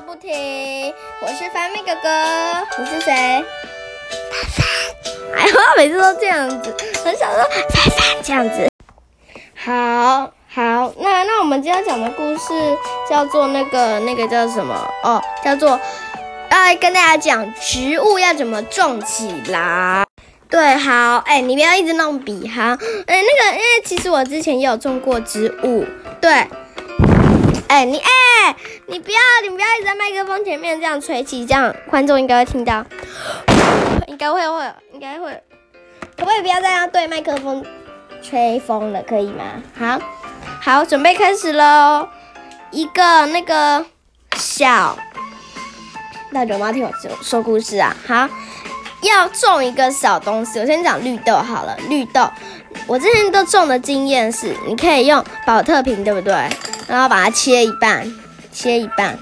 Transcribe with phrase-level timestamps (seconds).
[0.00, 0.32] 说不停。
[1.20, 2.08] 我是翻妹哥哥，
[2.78, 3.44] 你是谁？
[4.30, 5.36] 凡凡。
[5.36, 8.66] 哎呦，每次都这样子，很想说凡凡这样子。
[9.54, 12.78] 好好，那那我们今天讲的故事
[13.10, 14.74] 叫做那个那个叫什么？
[15.02, 15.78] 哦，叫做
[16.50, 20.06] 要来跟大家讲植物要怎么种起来。
[20.48, 22.78] 对，好，哎，你不要一直弄笔哈。
[23.06, 25.84] 哎，那个，因为其实我之前也有种过植物。
[26.20, 26.46] 对，
[27.70, 28.56] 哎，你，哎，
[28.88, 32.84] 你不要，你不要一直在麦克风前面这样吹气，这样观众应该会听到，
[34.08, 35.40] 应该会会，应该会。
[36.18, 37.64] 可不可以不要再样对麦克风
[38.20, 39.44] 吹风了，可以吗？
[39.78, 40.00] 好，
[40.60, 42.08] 好，准备开始喽。
[42.72, 43.86] 一个那个
[44.36, 44.98] 小，
[46.30, 47.94] 那有没有听我说说故事啊？
[48.04, 48.28] 好。
[49.02, 51.74] 要种一个小东西，我先讲绿豆好了。
[51.88, 52.28] 绿豆，
[52.88, 56.34] 我之前都种的经验是，你可以用保特瓶，对不对？
[56.90, 58.12] 然后把它切一半，
[58.52, 59.16] 切一半，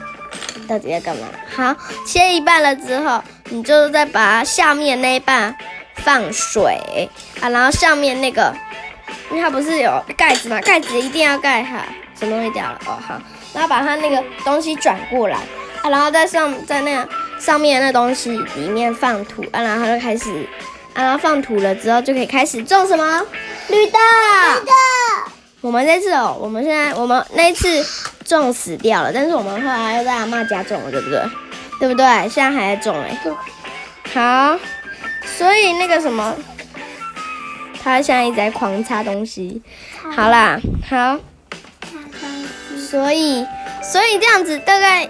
[0.66, 1.26] 到底要干嘛？
[1.54, 5.54] 好，切一半了之后，你就再把下面那一半
[5.96, 7.08] 放水
[7.40, 8.54] 啊，然后上面那个，
[9.30, 11.78] 因为它不是有盖子嘛，盖子一定要盖好。
[12.18, 12.80] 什么东西掉了？
[12.86, 13.20] 哦，好，
[13.52, 15.36] 然后把它那个东西转过来
[15.82, 17.06] 啊，然后在上在那。
[17.38, 20.44] 上面那东西里面放土啊，然后就开始，
[20.92, 23.22] 然后放土了之后就可以开始种什么
[23.68, 23.92] 绿豆。
[24.56, 24.72] 绿豆。
[25.60, 27.84] 我们这次哦，我们现在我们那次
[28.24, 31.22] 种死掉了，但是我们后来又在阿妈家种了，对不对？
[31.80, 32.06] 对不对？
[32.28, 33.18] 现在还在种哎。
[34.14, 34.58] 好，
[35.24, 36.34] 所以那个什么，
[37.82, 39.60] 他现在一直在狂擦东西。
[40.14, 41.18] 好啦，好。
[42.90, 43.46] 所以，
[43.82, 45.08] 所以这样子大概。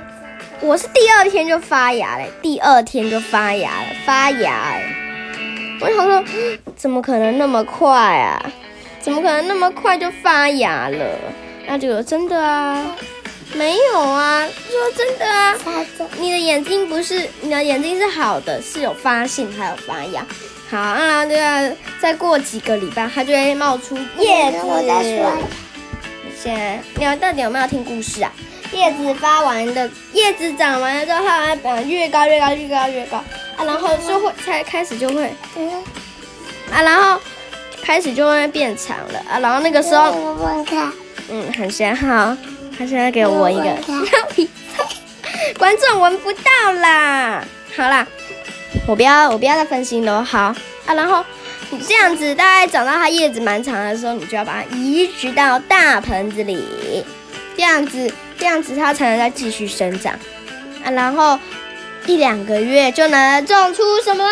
[0.61, 4.83] 我是第二天就发芽嘞，第二天就发芽了，发芽哎！
[5.81, 6.25] 我想说，
[6.75, 8.45] 怎么可能那么快啊？
[9.01, 11.07] 怎么可能那么快就发芽了？
[11.67, 12.97] 那就真的啊？
[13.55, 15.55] 没有啊，说真的啊？
[16.19, 20.27] 你的眼睛不是，你的眼睛是好的，是有发性还有发芽。
[20.71, 21.63] 好，啊，对啊
[21.99, 24.59] 再过几个礼拜，它就会冒出叶子。
[26.41, 28.31] 现在你们到底有没有听故事啊？
[28.73, 33.17] 叶子发完的，叶子长完了之后，它会越高越高越高越高
[33.57, 35.25] 啊，然后就会才开始就会，
[36.71, 37.19] 啊，然后
[37.83, 39.19] 开始就会变长了。
[39.29, 40.37] 啊，然后那个时候，
[41.31, 42.37] 嗯，很香好，
[42.79, 43.77] 他现在给我闻一个，
[45.59, 47.45] 观众闻不到啦，
[47.77, 48.07] 好啦，
[48.87, 50.55] 我不要我不要再分心了，好
[50.87, 51.25] 啊，然后
[51.71, 57.05] 你这样子大概长到它叶子蛮长的时候，你就要把它移植到大盆子里，
[57.57, 58.13] 这样子。
[58.41, 60.13] 这样子它才能再继续生长。
[60.85, 61.37] 啊，然后
[62.07, 64.25] 一两个月就能种出什么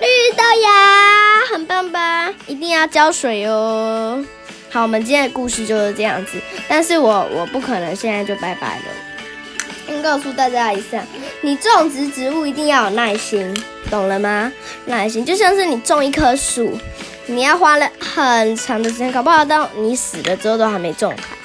[0.00, 2.32] 绿豆芽，很棒吧？
[2.46, 4.24] 一定要浇水哦。
[4.70, 8.84] 好，我们今天的故事就是这样子，但是我我不可能现在就拜拜了。
[9.86, 11.04] 先告诉大家一下，
[11.42, 13.54] 你种植植物一定要有耐心，
[13.90, 14.50] 懂了吗？
[14.86, 16.78] 耐心就像是你种一棵树，
[17.26, 21.36] 你要花了很长的时间，搞不好到你死了之后都还没种好。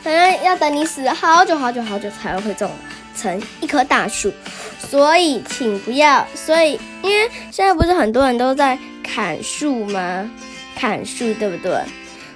[0.00, 2.70] 反正要等你死好久好久好久才会种
[3.16, 4.32] 成一棵大树，
[4.78, 6.24] 所以请不要。
[6.36, 8.78] 所以因为现在不是很多人都在
[9.12, 10.30] 砍树吗？
[10.76, 11.80] 砍树对不对？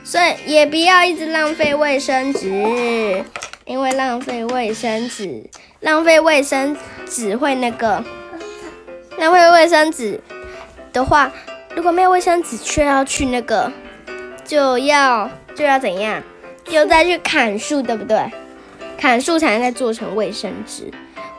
[0.02, 3.24] 所以也不要一直浪费卫生纸，
[3.64, 5.44] 因为浪费卫生纸，
[5.80, 6.76] 浪费卫生
[7.08, 8.04] 纸会那个
[9.18, 10.20] 浪费卫生纸
[10.92, 11.30] 的话，
[11.76, 13.70] 如果没有卫生纸却要去那个，
[14.44, 16.20] 就要就要怎样？
[16.70, 18.18] 又再去砍树，对不对？
[18.98, 20.90] 砍树才能再做成卫生纸。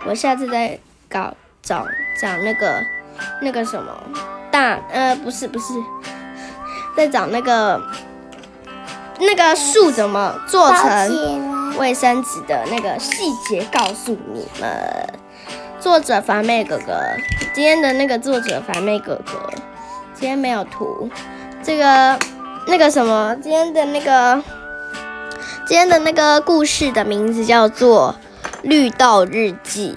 [0.06, 0.78] 我下次再
[1.10, 1.86] 搞找
[2.20, 2.82] 找那个
[3.42, 3.92] 那个什么
[4.52, 5.74] 大呃不是不是，
[6.96, 7.82] 在找那个
[9.20, 15.08] 那个树怎么做成卫生纸的那个细节，告诉你们。
[15.80, 17.02] 作者凡妹哥哥，
[17.54, 19.50] 今天的那个作者凡妹哥哥，
[20.14, 21.10] 今天没有图。
[21.62, 22.18] 这个
[22.68, 24.42] 那个什么，今天的那个。
[25.66, 28.14] 今天的那个故事的名字叫做
[28.64, 29.96] 《绿豆日记》，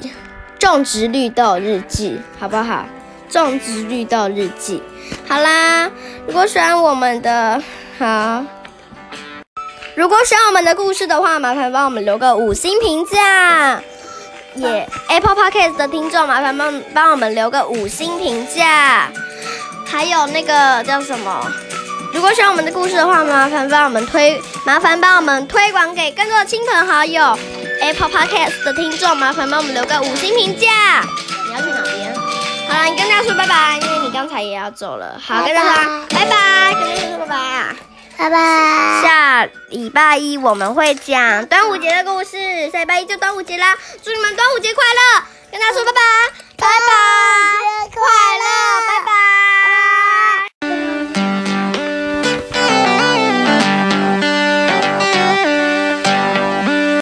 [0.60, 2.84] 种植绿豆日记，好不好？
[3.28, 4.82] 种植绿豆日记，
[5.28, 5.90] 好啦。
[6.26, 7.62] 如果喜欢我们的，
[7.98, 8.44] 好，
[9.94, 13.80] 如果喜欢我们的故事的话，麻烦帮我们留个五星评价。
[14.54, 19.08] 也 Apple Podcast 的听众，麻烦帮帮我们留个五星评价。
[19.86, 21.46] 还有那个叫什么？
[22.12, 27.38] 如果喜欢我们的故事的话，麻烦帮我们推，麻烦帮我们推广给更多的亲朋好友。
[27.82, 31.04] Apple Podcast 的听众，麻烦帮我们留个五星评价。
[31.46, 31.95] 你要去哪边？
[32.68, 35.20] 好了，你跟大家说拜拜，因为你刚才也要走了。
[35.24, 37.76] 好，跟大家拜拜，跟大家说拜拜啊。
[38.18, 39.02] 拜拜。
[39.02, 46.00] 下礼拜一我们会讲端午节的故事，下礼拜一就端午节啦，祝你们端午节快乐，跟大家说拜拜，
[46.56, 47.25] 拜拜。